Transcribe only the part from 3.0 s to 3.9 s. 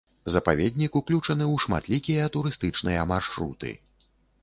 маршруты.